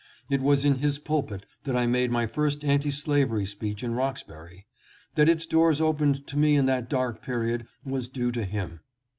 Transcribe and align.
It 0.31 0.41
was 0.41 0.65
in 0.65 0.77
his 0.79 0.97
pulpit 0.97 1.45
that 1.63 1.75
I 1.75 1.85
made 1.85 2.09
my 2.09 2.25
first 2.25 2.63
anti 2.65 2.89
slavery 2.89 3.45
speech 3.45 3.83
in 3.83 3.93
Roxbury. 3.93 4.65
That 5.13 5.29
its 5.29 5.45
doors 5.45 5.79
opened 5.79 6.25
to 6.25 6.37
me 6.37 6.55
in 6.55 6.65
that 6.65 6.89
dark 6.89 7.21
period 7.21 7.67
was 7.85 8.09
due 8.09 8.31
to 8.31 8.43
him. 8.43 8.79